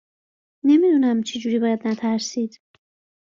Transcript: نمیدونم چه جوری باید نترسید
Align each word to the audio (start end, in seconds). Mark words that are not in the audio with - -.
نمیدونم 0.63 1.23
چه 1.23 1.39
جوری 1.39 1.59
باید 1.59 1.87
نترسید 1.87 2.61